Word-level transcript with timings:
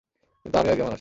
কিন্তু 0.45 0.57
আমিও 0.57 0.71
একজন 0.73 0.83
মানুষ। 0.83 0.89